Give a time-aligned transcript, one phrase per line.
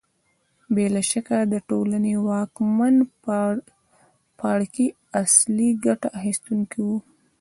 [0.73, 2.95] بې له شکه د ټولنې واکمن
[4.39, 4.87] پاړکي
[5.21, 6.97] اصلي ګټه اخیستونکي وو